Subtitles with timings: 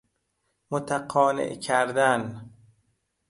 [0.71, 2.49] متقانع کردن